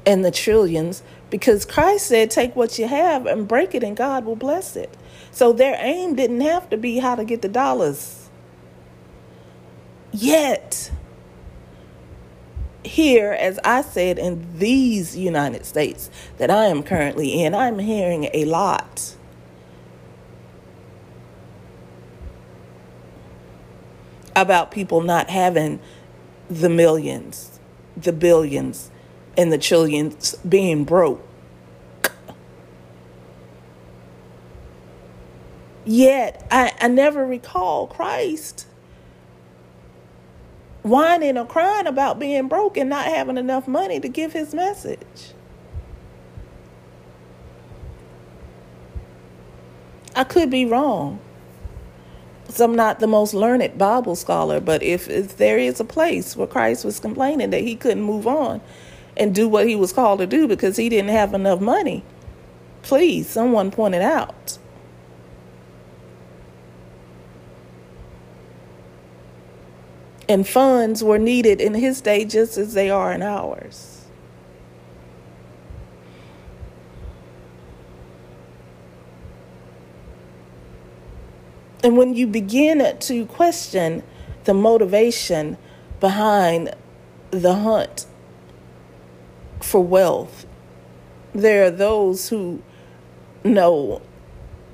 and 0.06 0.24
the 0.24 0.30
trillions 0.30 1.02
Because 1.32 1.66
Christ 1.66 2.06
said, 2.06 2.30
Take 2.30 2.56
what 2.56 2.78
you 2.78 2.88
have 2.88 3.26
and 3.26 3.48
break 3.48 3.74
it, 3.74 3.84
and 3.84 3.98
God 3.98 4.24
will 4.24 4.36
bless 4.36 4.76
it. 4.76 4.96
So 5.32 5.52
their 5.52 5.76
aim 5.80 6.14
didn't 6.14 6.42
have 6.42 6.70
to 6.70 6.78
be 6.78 7.00
how 7.00 7.16
to 7.16 7.26
get 7.26 7.42
the 7.42 7.50
dollars. 7.50 8.25
Yet, 10.18 10.92
here, 12.84 13.34
as 13.34 13.60
I 13.66 13.82
said, 13.82 14.18
in 14.18 14.58
these 14.58 15.18
United 15.18 15.66
States 15.66 16.10
that 16.38 16.50
I 16.50 16.68
am 16.68 16.84
currently 16.84 17.44
in, 17.44 17.54
I'm 17.54 17.80
hearing 17.80 18.30
a 18.34 18.46
lot. 18.46 19.16
About 24.38 24.72
people 24.72 25.02
not 25.02 25.30
having 25.30 25.82
the 26.50 26.70
millions, 26.70 27.60
the 27.98 28.14
billions, 28.14 28.92
and 29.38 29.52
the 29.52 29.58
trillions 29.58 30.36
being 30.48 30.86
broke. 30.86 31.28
Yet, 35.84 36.48
I, 36.50 36.72
I 36.80 36.88
never 36.88 37.26
recall 37.26 37.88
Christ 37.88 38.66
whining 40.86 41.36
or 41.36 41.46
crying 41.46 41.88
about 41.88 42.20
being 42.20 42.48
broke 42.48 42.78
and 42.78 42.92
not 42.92 43.06
having 43.06 43.38
enough 43.38 43.68
money 43.68 44.00
to 44.00 44.08
give 44.08 44.32
his 44.34 44.54
message. 44.54 45.34
I 50.16 50.24
could 50.24 50.52
be 50.52 50.64
wrong. 50.66 51.20
So 52.50 52.66
I'm 52.66 52.76
not 52.76 53.00
the 53.00 53.08
most 53.08 53.34
learned 53.34 53.80
Bible 53.80 54.16
scholar, 54.16 54.60
but 54.60 54.84
if, 54.84 55.10
if 55.10 55.38
there 55.38 55.58
is 55.58 55.80
a 55.80 55.84
place 55.84 56.38
where 56.38 56.46
Christ 56.46 56.86
was 56.86 57.00
complaining 57.00 57.50
that 57.50 57.62
he 57.62 57.76
couldn't 57.76 58.04
move 58.04 58.28
on 58.28 58.62
and 59.18 59.34
do 59.34 59.50
what 59.50 59.68
he 59.68 59.76
was 59.76 59.92
called 59.92 60.20
to 60.20 60.28
do 60.28 60.48
because 60.48 60.78
he 60.78 60.88
didn't 60.88 61.10
have 61.10 61.34
enough 61.34 61.60
money, 61.60 62.04
please, 62.84 63.28
someone 63.28 63.72
point 63.72 63.96
it 63.96 64.04
out. 64.04 64.60
And 70.28 70.48
funds 70.48 71.04
were 71.04 71.20
needed 71.20 71.62
in 71.62 71.76
his 71.76 72.02
day 72.02 72.26
just 72.26 72.58
as 72.58 72.74
they 72.74 72.90
are 72.90 73.12
in 73.12 73.22
ours. 73.22 73.96
And 81.84 81.98
when 81.98 82.16
you 82.16 82.26
begin 82.26 82.98
to 82.98 83.26
question 83.28 84.02
the 84.46 84.56
motivation 84.56 85.56
behind 86.00 86.74
the 87.30 87.54
hunt 87.54 88.08
for 89.62 89.84
wealth, 89.84 90.48
there 91.34 91.66
are 91.66 91.72
those 91.72 92.30
who 92.30 92.64
know 93.44 94.02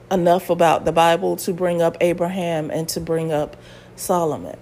enough 0.09 0.49
about 0.49 0.85
the 0.85 0.93
Bible 0.93 1.35
to 1.35 1.51
bring 1.51 1.81
up 1.81 1.97
Abraham 1.99 2.71
and 2.71 2.87
to 2.87 3.01
bring 3.01 3.31
up 3.33 3.57
Solomon. 3.97 4.57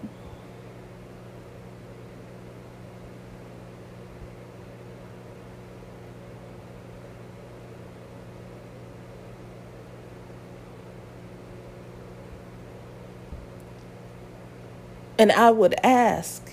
And 15.20 15.32
I 15.32 15.52
would 15.52 15.76
ask, 15.84 16.50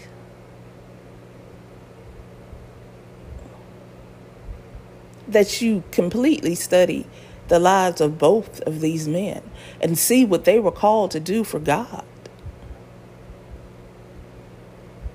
that 5.29 5.61
you 5.61 5.83
completely 5.91 6.55
study 6.55 7.07
the 7.49 7.59
lives 7.59 8.01
of 8.01 8.19
both 8.19 8.61
of 8.63 8.81
these 8.81 9.07
men 9.09 9.43
and 9.81 9.99
see 9.99 10.25
what 10.25 10.45
they 10.45 10.59
were 10.59 10.73
called 10.73 11.11
to 11.13 11.21
do 11.21 11.45
for 11.45 11.59
God. 11.59 12.05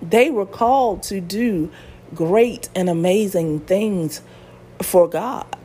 They 0.01 0.29
were 0.29 0.45
called 0.45 1.03
to 1.03 1.21
do 1.21 1.71
great 2.13 2.69
and 2.75 2.89
amazing 2.89 3.61
things 3.61 4.21
for 4.81 5.07
God. 5.07 5.55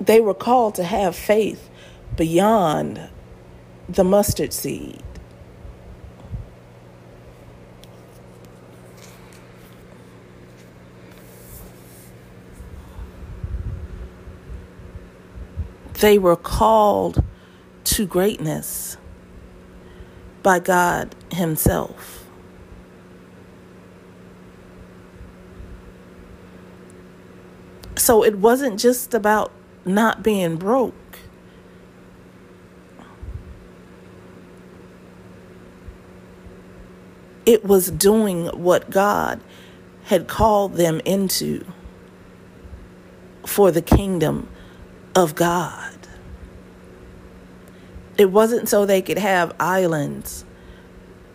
They 0.00 0.20
were 0.20 0.34
called 0.34 0.76
to 0.76 0.84
have 0.84 1.16
faith 1.16 1.68
beyond 2.16 3.08
the 3.88 4.04
mustard 4.04 4.52
seed. 4.52 5.02
They 16.00 16.18
were 16.18 16.36
called 16.36 17.24
to 17.84 18.06
greatness 18.06 18.98
by 20.42 20.58
God 20.58 21.14
Himself. 21.32 22.26
So 27.96 28.22
it 28.22 28.38
wasn't 28.38 28.78
just 28.78 29.14
about 29.14 29.50
not 29.84 30.22
being 30.22 30.56
broke. 30.56 30.94
It 37.46 37.64
was 37.64 37.90
doing 37.90 38.46
what 38.48 38.90
God 38.90 39.40
had 40.04 40.26
called 40.26 40.74
them 40.74 41.00
into 41.04 41.64
for 43.46 43.70
the 43.70 43.82
kingdom 43.82 44.48
of 45.14 45.34
God. 45.34 45.94
It 48.18 48.30
wasn't 48.30 48.68
so 48.68 48.84
they 48.84 49.00
could 49.00 49.18
have 49.18 49.54
islands 49.60 50.44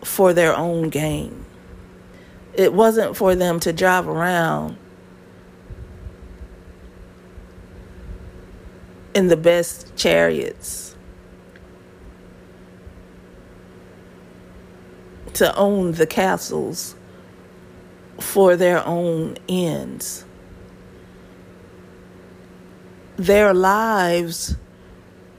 for 0.04 0.34
their 0.34 0.54
own 0.54 0.90
gain. 0.90 1.44
It 2.54 2.74
wasn't 2.74 3.16
for 3.16 3.34
them 3.34 3.60
to 3.60 3.72
drive 3.72 4.06
around 4.06 4.76
in 9.14 9.28
the 9.28 9.36
best 9.36 9.94
chariots 9.96 10.91
to 15.34 15.54
own 15.56 15.92
the 15.92 16.06
castles 16.06 16.94
for 18.20 18.56
their 18.56 18.86
own 18.86 19.36
ends. 19.48 20.24
Their 23.16 23.54
lives 23.54 24.56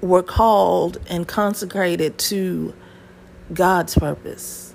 were 0.01 0.23
called 0.23 0.99
and 1.09 1.27
consecrated 1.27 2.17
to 2.17 2.73
God's 3.53 3.95
purpose. 3.95 4.73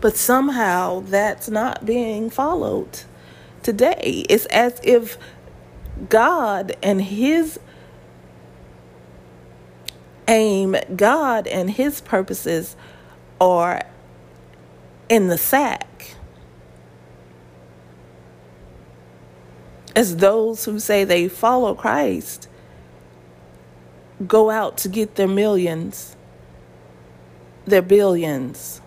But 0.00 0.16
somehow 0.16 1.00
that's 1.00 1.48
not 1.48 1.84
being 1.86 2.30
followed 2.30 3.00
today. 3.62 4.24
It's 4.28 4.46
as 4.46 4.80
if 4.82 5.18
God 6.08 6.76
and 6.82 7.00
His 7.00 7.58
aim, 10.28 10.76
God 10.94 11.46
and 11.46 11.70
His 11.70 12.00
purposes 12.00 12.76
are 13.40 13.82
in 15.08 15.28
the 15.28 15.38
sack. 15.38 16.14
As 19.94 20.16
those 20.16 20.64
who 20.64 20.78
say 20.78 21.04
they 21.04 21.28
follow 21.28 21.74
Christ 21.74 22.48
go 24.26 24.50
out 24.50 24.78
to 24.78 24.88
get 24.88 25.14
their 25.16 25.28
millions, 25.28 26.16
their 27.66 27.82
billions, 27.82 28.80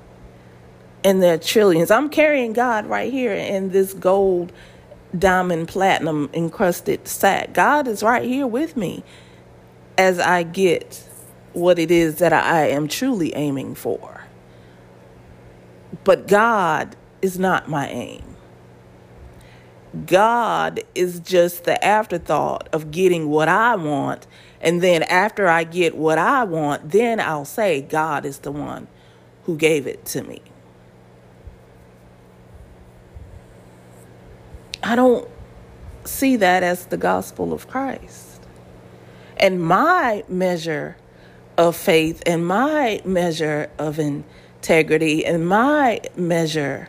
and 1.04 1.22
their 1.22 1.38
trillions. 1.38 1.92
I'm 1.92 2.10
carrying 2.10 2.54
God 2.54 2.86
right 2.88 3.12
here 3.12 3.34
in 3.34 3.70
this 3.70 3.94
gold, 3.94 4.52
diamond, 5.18 5.68
platinum 5.68 6.30
encrusted 6.34 7.08
sack. 7.08 7.54
God 7.54 7.88
is 7.88 8.04
right 8.04 8.24
here 8.24 8.48
with 8.48 8.76
me 8.76 9.04
as 9.98 10.20
I 10.20 10.44
get 10.44 11.09
what 11.60 11.78
it 11.78 11.92
is 11.92 12.16
that 12.16 12.34
I 12.34 12.68
am 12.70 12.88
truly 12.88 13.36
aiming 13.36 13.76
for. 13.76 14.24
But 16.04 16.28
God 16.28 16.96
is 17.22 17.38
not 17.38 17.70
my 17.70 17.88
aim. 17.90 18.24
God 20.06 20.82
is 20.94 21.20
just 21.20 21.64
the 21.64 21.84
afterthought 21.84 22.70
of 22.72 22.92
getting 22.92 23.30
what 23.30 23.48
I 23.48 23.76
want. 23.76 24.28
And 24.62 24.82
then 24.82 25.04
after 25.04 25.48
I 25.48 25.64
get 25.64 25.96
what 25.96 26.18
I 26.18 26.44
want, 26.44 26.92
then 26.92 27.20
I'll 27.20 27.46
say 27.46 27.82
God 27.82 28.26
is 28.26 28.40
the 28.40 28.52
one 28.52 28.88
who 29.44 29.58
gave 29.58 29.88
it 29.88 30.06
to 30.06 30.22
me. 30.24 30.42
I 34.84 34.96
don't 34.96 35.28
see 36.06 36.36
that 36.38 36.64
as 36.64 36.86
the 36.86 36.98
gospel 36.98 37.52
of 37.52 37.68
Christ. 37.68 38.42
And 39.38 39.62
my 39.62 40.24
measure 40.28 40.98
of 41.60 41.76
faith 41.76 42.24
and 42.26 42.48
my 42.48 43.02
measure 43.04 43.70
of 43.78 44.00
integrity 44.00 45.26
and 45.26 45.46
my 45.46 46.00
measure 46.16 46.88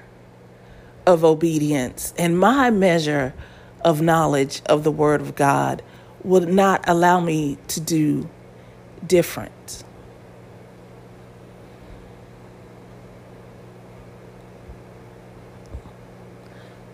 of 1.05 1.25
obedience 1.25 2.15
and 2.17 2.39
my 2.39 2.71
measure 2.71 3.35
of 3.81 4.01
knowledge 4.01 4.63
of 4.67 4.85
the 4.85 4.91
Word 4.93 5.21
of 5.21 5.35
God 5.35 5.83
would 6.23 6.49
not 6.49 6.85
allow 6.87 7.19
me 7.19 7.59
to 7.67 7.81
do 7.81 8.31
different. 9.05 9.83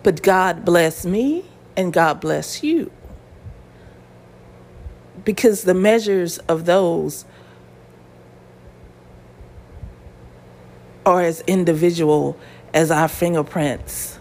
But 0.03 0.23
God 0.23 0.65
bless 0.65 1.05
me 1.05 1.45
and 1.77 1.93
God 1.93 2.23
bless 2.23 2.63
you. 2.63 2.91
Because 5.27 5.65
the 5.65 5.75
measures 5.75 6.39
of 6.39 6.65
those 6.65 7.27
are 11.07 11.23
as 11.23 11.41
individual 11.43 12.37
as 12.75 12.91
our 12.91 13.07
fingerprints 13.07 14.19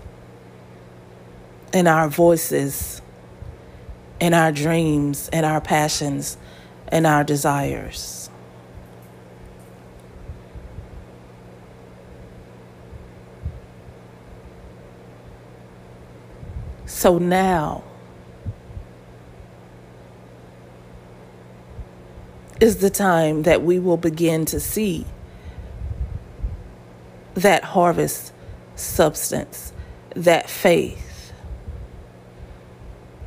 and 1.74 1.88
our 1.88 2.08
voices 2.08 3.02
and 4.22 4.36
our 4.36 4.52
dreams 4.52 5.28
and 5.34 5.46
our 5.46 5.60
passions 5.60 6.38
and 6.88 7.08
our 7.08 7.24
desires. 7.24 8.30
So 16.86 17.18
now 17.18 17.84
is 22.62 22.78
the 22.78 22.90
time 22.90 23.44
that 23.44 23.64
we 23.64 23.80
will 23.80 23.98
begin 23.98 24.46
to 24.46 24.60
see 24.60 25.06
that 27.36 27.64
harvest 27.64 28.34
substance, 28.76 29.74
that 30.16 30.50
faith. 30.50 31.34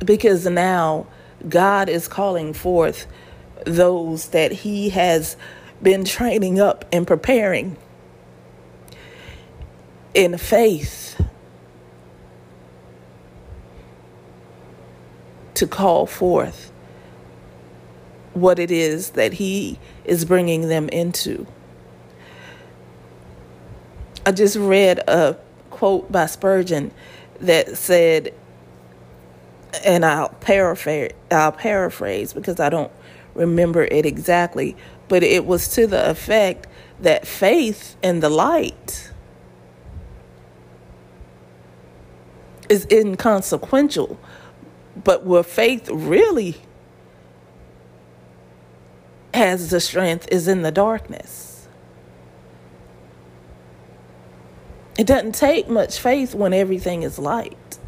Because 0.03 0.45
now 0.45 1.07
God 1.47 1.89
is 1.89 2.07
calling 2.07 2.53
forth 2.53 3.07
those 3.65 4.29
that 4.29 4.51
He 4.51 4.89
has 4.89 5.37
been 5.81 6.03
training 6.03 6.59
up 6.59 6.85
and 6.91 7.07
preparing 7.07 7.77
in 10.13 10.37
faith 10.37 11.21
to 15.53 15.67
call 15.67 16.05
forth 16.05 16.71
what 18.33 18.59
it 18.59 18.71
is 18.71 19.11
that 19.11 19.33
He 19.33 19.77
is 20.05 20.25
bringing 20.25 20.67
them 20.67 20.89
into. 20.89 21.45
I 24.29 24.31
just 24.31 24.57
read 24.57 24.99
a 25.07 25.35
quote 25.71 26.11
by 26.11 26.27
Spurgeon 26.27 26.91
that 27.39 27.75
said, 27.75 28.31
and 29.83 30.05
I'll 30.05 30.29
paraphrase, 30.29 31.13
I'll 31.31 31.51
paraphrase 31.51 32.31
because 32.31 32.59
I 32.59 32.69
don't 32.69 32.91
remember 33.33 33.85
it 33.85 34.05
exactly, 34.05 34.77
but 35.07 35.23
it 35.23 35.47
was 35.47 35.67
to 35.69 35.87
the 35.87 36.11
effect 36.11 36.67
that 36.99 37.25
faith 37.25 37.95
in 38.03 38.19
the 38.19 38.29
light 38.29 39.11
is 42.69 42.85
inconsequential, 42.91 44.19
but 45.03 45.25
where 45.25 45.41
faith 45.41 45.89
really 45.89 46.57
has 49.33 49.71
the 49.71 49.79
strength 49.79 50.27
is 50.31 50.47
in 50.47 50.61
the 50.61 50.71
darkness. 50.71 51.48
It 54.99 55.07
doesn't 55.07 55.35
take 55.35 55.69
much 55.69 55.97
faith 55.97 56.35
when 56.35 56.51
everything 56.51 57.03
is 57.03 57.17
light. 57.17 57.79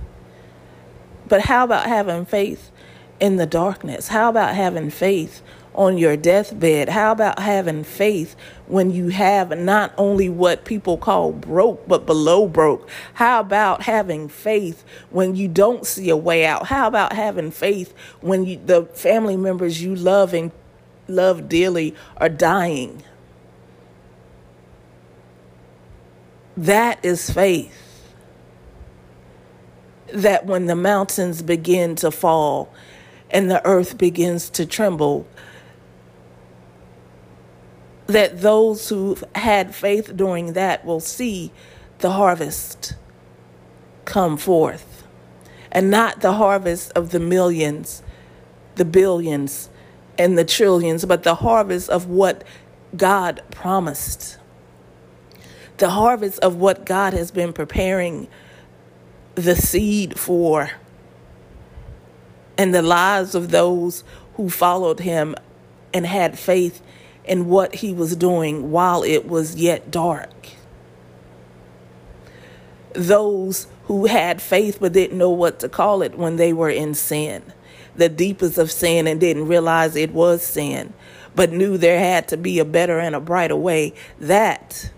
But 1.28 1.41
how 1.41 1.65
about 1.65 1.88
having 1.88 2.24
faith 2.24 2.71
in 3.19 3.36
the 3.36 3.45
darkness? 3.45 4.08
How 4.08 4.30
about 4.30 4.56
having 4.56 4.89
faith 4.89 5.41
on 5.76 5.97
your 5.97 6.15
deathbed? 6.15 6.88
How 6.88 7.12
about 7.12 7.39
having 7.39 7.84
faith 7.84 8.38
when 8.65 8.91
you 8.91 9.10
have 9.10 9.50
not 9.58 9.93
only 9.97 10.30
what 10.30 10.63
people 10.63 10.97
call 10.97 11.34
broke, 11.34 11.86
but 11.86 12.06
below 12.06 12.47
broke? 12.47 12.88
How 13.15 13.41
about 13.41 13.82
having 13.82 14.30
faith 14.30 14.86
when 15.10 15.36
you 15.36 15.50
don't 15.50 15.86
see 15.86 16.10
a 16.10 16.15
way 16.15 16.45
out? 16.45 16.67
How 16.67 16.88
about 16.88 17.12
having 17.12 17.52
faith 17.52 17.93
when 18.21 18.45
you, 18.45 18.58
the 18.65 18.86
family 18.86 19.36
members 19.36 19.84
you 19.84 19.95
love 19.95 20.34
and 20.34 20.50
love 21.10 21.50
dearly 21.50 21.93
are 22.15 22.30
dying? 22.30 23.04
That 26.58 27.04
is 27.04 27.30
faith. 27.30 27.78
That 30.14 30.46
when 30.46 30.66
the 30.66 30.76
mountains 30.76 31.42
begin 31.42 31.96
to 31.98 32.12
fall 32.12 32.74
and 33.30 33.50
the 33.50 33.66
earth 33.66 33.98
begins 33.98 34.50
to 34.52 34.66
tremble, 34.66 35.26
that 38.08 38.42
those 38.42 38.90
who 38.90 39.18
had 39.36 39.74
faith 39.74 40.16
during 40.16 40.54
that 40.54 40.86
will 40.86 41.00
see 41.00 41.52
the 42.00 42.12
harvest 42.12 42.96
come 44.04 44.36
forth. 44.36 45.04
And 45.72 45.90
not 45.90 46.20
the 46.20 46.34
harvest 46.34 46.92
of 46.94 47.12
the 47.12 47.20
millions, 47.22 48.04
the 48.76 48.84
billions, 48.84 49.70
and 50.18 50.38
the 50.38 50.44
trillions, 50.44 51.06
but 51.06 51.24
the 51.24 51.36
harvest 51.36 51.90
of 51.90 52.08
what 52.08 52.44
God 52.98 53.42
promised 53.52 54.38
the 55.82 55.89
harvest 55.89 56.38
of 56.39 56.58
what 56.58 56.86
God 56.86 57.13
has 57.13 57.32
been 57.32 57.52
preparing 57.52 58.28
the 59.34 59.56
seed 59.56 60.17
for 60.17 60.70
and 62.56 62.72
the 62.72 62.84
lives 62.84 63.34
of 63.34 63.50
those 63.50 64.04
who 64.36 64.48
followed 64.48 65.00
him 65.00 65.36
and 65.91 66.06
had 66.06 66.38
faith 66.38 66.84
in 67.26 67.48
what 67.48 67.74
he 67.74 67.94
was 67.94 68.15
doing 68.15 68.70
while 68.70 69.02
it 69.02 69.28
was 69.28 69.56
yet 69.56 69.89
dark. 69.89 70.50
Those 72.94 73.65
who 73.86 74.06
had 74.06 74.39
faith 74.39 74.78
but 74.80 74.94
didn't 74.94 75.17
know 75.17 75.32
what 75.32 75.60
to 75.62 75.70
call 75.70 76.04
it 76.04 76.15
when 76.15 76.36
they 76.36 76.54
were 76.54 76.70
in 76.70 76.94
sin, 76.94 77.41
the 77.96 78.08
deepest 78.08 78.60
of 78.60 78.72
sin, 78.72 79.08
and 79.08 79.20
didn't 79.20 79.48
realize 79.48 79.96
it 79.96 80.13
was 80.13 80.46
sin, 80.46 80.94
but 81.34 81.52
knew 81.52 81.76
there 81.76 81.98
had 81.98 82.28
to 82.28 82.38
be 82.38 82.60
a 82.60 82.65
better 82.65 83.00
and 83.00 83.15
a 83.15 83.20
brighter 83.20 83.56
way. 83.56 83.96
That 84.20 84.91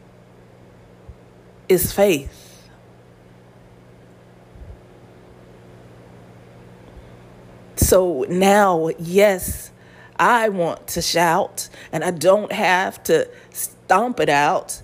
is 1.70 1.92
faith. 1.92 2.70
So 7.76 8.26
now, 8.30 8.90
yes, 9.00 9.72
I 10.18 10.50
want 10.50 10.88
to 10.90 11.02
shout 11.02 11.70
and 11.92 12.04
I 12.04 12.12
don't 12.12 12.52
have 12.52 13.04
to 13.04 13.30
stomp 13.52 14.20
it 14.20 14.30
out. 14.30 14.82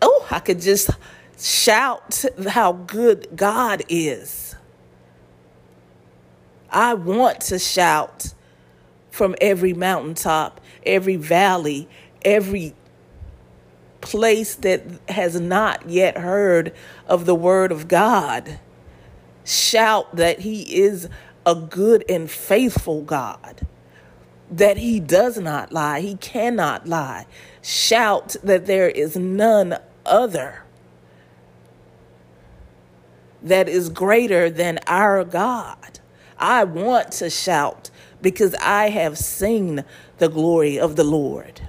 Oh, 0.00 0.26
I 0.30 0.40
could 0.40 0.60
just 0.60 0.90
shout 1.38 2.24
how 2.48 2.72
good 2.72 3.28
God 3.34 3.82
is. 3.88 4.54
I 6.70 6.94
want 6.94 7.40
to 7.42 7.58
shout 7.58 8.34
from 9.10 9.36
every 9.40 9.74
mountaintop, 9.74 10.60
every 10.84 11.16
valley, 11.16 11.88
every 12.24 12.74
place 14.04 14.54
that 14.56 14.82
has 15.08 15.40
not 15.40 15.88
yet 15.88 16.16
heard 16.16 16.72
of 17.08 17.26
the 17.26 17.34
word 17.34 17.72
of 17.72 17.88
God 17.88 18.60
shout 19.44 20.14
that 20.16 20.40
he 20.40 20.62
is 20.82 21.08
a 21.46 21.54
good 21.54 22.04
and 22.08 22.30
faithful 22.30 23.02
God, 23.02 23.66
that 24.50 24.78
he 24.78 25.00
does 25.00 25.38
not 25.38 25.72
lie, 25.72 26.00
he 26.00 26.16
cannot 26.16 26.86
lie. 26.86 27.26
Shout 27.62 28.36
that 28.42 28.66
there 28.66 28.88
is 28.88 29.16
none 29.16 29.78
other 30.06 30.62
that 33.42 33.68
is 33.68 33.90
greater 33.90 34.48
than 34.48 34.78
our 34.86 35.22
God. 35.24 36.00
I 36.38 36.64
want 36.64 37.12
to 37.12 37.28
shout 37.28 37.90
because 38.22 38.54
I 38.54 38.88
have 38.88 39.18
seen 39.18 39.84
the 40.18 40.28
glory 40.28 40.78
of 40.78 40.96
the 40.96 41.04
Lord. 41.04 41.60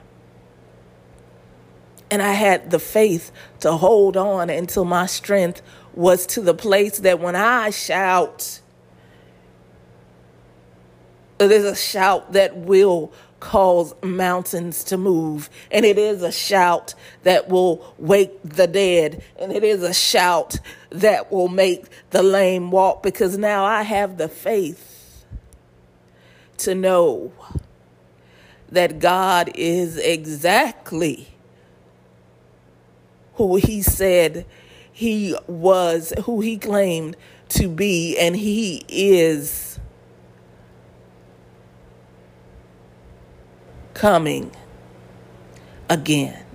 And 2.12 2.22
I 2.22 2.34
had 2.34 2.72
the 2.72 2.80
faith 2.80 3.32
to 3.62 3.74
hold 3.74 4.16
on 4.16 4.50
until 4.50 4.86
my 4.86 5.06
strength 5.06 5.62
was 5.94 6.26
to 6.28 6.42
the 6.42 6.54
place 6.54 7.00
that 7.00 7.20
when 7.20 7.36
I 7.36 7.72
shout, 7.72 8.62
is 11.40 11.66
a 11.66 11.76
shout 11.76 12.34
that 12.34 12.56
will 12.56 13.12
cause 13.40 13.94
mountains 14.02 14.84
to 14.86 14.98
move. 14.98 15.50
And 15.72 15.86
it 15.86 15.98
is 15.98 16.24
a 16.24 16.32
shout 16.32 16.96
that 17.24 17.50
will 17.50 17.94
wake 17.98 18.32
the 18.44 18.68
dead. 18.68 19.24
And 19.38 19.52
it 19.52 19.64
is 19.64 19.84
a 19.84 19.94
shout 19.94 20.60
that 20.90 21.32
will 21.32 21.48
make 21.48 21.86
the 22.12 22.24
lame 22.24 22.72
walk 22.72 23.04
because 23.04 23.38
now 23.38 23.64
I 23.64 23.84
have 23.84 24.18
the 24.18 24.30
faith 24.30 25.26
to 26.58 26.74
know 26.74 27.34
that 28.70 29.00
God 29.00 29.52
is 29.56 29.98
exactly 29.98 31.35
who 33.36 33.58
he 33.58 33.82
said 33.82 34.46
he 34.92 35.38
was, 35.48 36.14
who 36.24 36.42
he 36.42 36.58
claimed 36.58 37.16
to 37.50 37.68
be, 37.68 38.18
and 38.18 38.36
he 38.36 38.84
is 38.88 39.80
coming 43.94 44.52
again. 45.90 46.46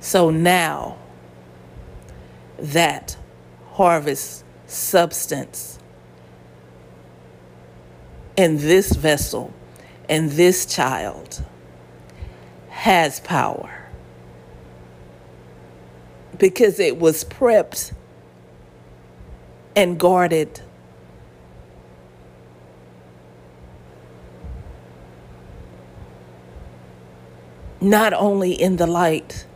So 0.00 0.30
now 0.30 0.96
that 2.58 3.16
harvest 3.72 4.44
substance 4.66 5.78
in 8.36 8.58
this 8.58 8.92
vessel 8.94 9.52
and 10.12 10.32
this 10.32 10.66
child 10.66 11.42
has 12.68 13.18
power 13.20 13.88
because 16.38 16.78
it 16.78 16.98
was 16.98 17.24
prepped 17.24 17.94
and 19.74 19.98
guarded. 19.98 20.60
Not 27.80 28.12
only 28.12 28.52
in 28.52 28.76
the 28.76 28.86
light, 28.86 29.46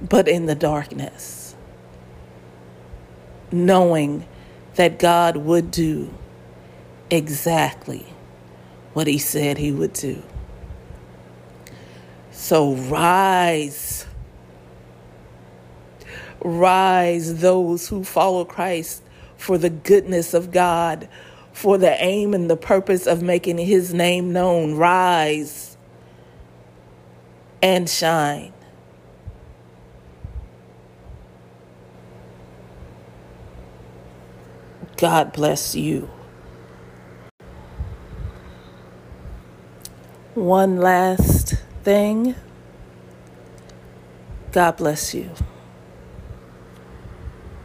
but 0.00 0.28
in 0.28 0.46
the 0.46 0.54
darkness, 0.54 1.56
knowing 3.50 4.24
that 4.76 5.00
God 5.00 5.38
would 5.38 5.72
do 5.72 6.14
exactly 7.10 8.13
what 8.94 9.06
He 9.06 9.18
said 9.18 9.58
He 9.58 9.70
would 9.70 9.92
do. 9.92 10.22
So 12.30 12.74
rise. 12.74 14.06
Rise, 16.42 17.40
those 17.40 17.88
who 17.88 18.04
follow 18.04 18.44
Christ, 18.44 19.02
for 19.36 19.58
the 19.58 19.70
goodness 19.70 20.34
of 20.34 20.50
God, 20.50 21.08
for 21.52 21.78
the 21.78 22.02
aim 22.02 22.34
and 22.34 22.50
the 22.50 22.56
purpose 22.56 23.06
of 23.06 23.22
making 23.22 23.58
His 23.58 23.94
name 23.94 24.32
known. 24.32 24.74
Rise 24.74 25.76
and 27.62 27.88
shine. 27.88 28.52
God 34.96 35.32
bless 35.32 35.74
you. 35.74 36.10
One 40.34 40.78
last 40.78 41.54
thing. 41.84 42.34
God 44.50 44.76
bless 44.76 45.14
you. 45.14 45.30